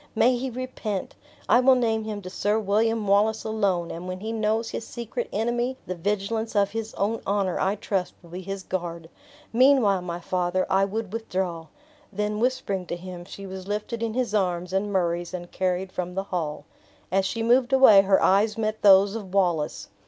May 0.15 0.35
he 0.35 0.49
repent! 0.49 1.13
I 1.47 1.59
will 1.59 1.75
name 1.75 2.05
him 2.05 2.23
to 2.23 2.29
Sir 2.31 2.57
William 2.57 3.05
Wallace 3.05 3.43
alone; 3.43 3.91
and 3.91 4.07
when 4.07 4.19
he 4.19 4.31
knows 4.31 4.71
his 4.71 4.83
secret 4.87 5.29
enemy, 5.31 5.77
the 5.85 5.93
vigilance 5.93 6.55
of 6.55 6.71
his 6.71 6.95
own 6.95 7.21
honor, 7.23 7.59
I 7.59 7.75
trust, 7.75 8.15
will 8.23 8.31
be 8.31 8.41
his 8.41 8.63
guard. 8.63 9.11
Meanwhile, 9.53 10.01
my 10.01 10.19
father, 10.19 10.65
I 10.71 10.85
would 10.85 11.13
withdraw." 11.13 11.67
Then 12.11 12.39
whispering 12.39 12.87
to 12.87 12.95
him, 12.95 13.25
she 13.25 13.45
was 13.45 13.67
lifted 13.67 14.01
in 14.01 14.15
his 14.15 14.33
arms 14.33 14.73
and 14.73 14.91
Murray's 14.91 15.35
and 15.35 15.51
carried 15.51 15.91
from 15.91 16.15
the 16.15 16.23
hall. 16.33 16.65
As 17.11 17.23
she 17.23 17.43
moved 17.43 17.71
away 17.71 18.01
her 18.01 18.19
eyes 18.23 18.57
met 18.57 18.81
those 18.81 19.13
of 19.13 19.35
Wallace. 19.35 19.89